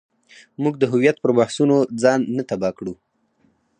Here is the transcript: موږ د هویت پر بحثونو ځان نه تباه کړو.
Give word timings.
موږ 0.61 0.73
د 0.79 0.83
هویت 0.91 1.17
پر 1.23 1.31
بحثونو 1.39 1.77
ځان 2.01 2.19
نه 2.37 2.43
تباه 2.49 2.71
کړو. 2.77 2.93